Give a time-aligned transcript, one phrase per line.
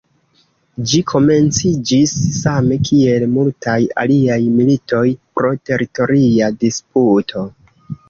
[0.91, 3.77] Ĝi komenciĝis same kiel multaj
[4.07, 5.07] aliaj militoj,
[5.39, 7.51] pro teritoria disputo.